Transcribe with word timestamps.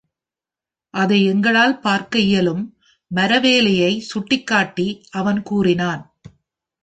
"அதை 0.93 1.25
எங்களால் 1.25 1.75
பார்க்க 1.79 2.19
இயலும்," 2.19 2.63
மரவேலையை 3.11 3.91
சுட்டிக்காட்டி 3.99 4.87
அவன் 5.11 5.41
கூறினான். 5.43 6.01